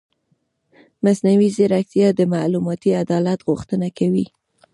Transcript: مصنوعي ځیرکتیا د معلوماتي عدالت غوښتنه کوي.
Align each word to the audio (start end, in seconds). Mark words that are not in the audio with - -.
مصنوعي 1.03 1.49
ځیرکتیا 1.55 2.07
د 2.15 2.21
معلوماتي 2.33 2.91
عدالت 3.01 3.39
غوښتنه 3.47 3.87
کوي. 3.97 4.25